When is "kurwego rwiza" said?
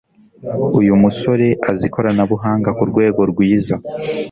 2.79-3.75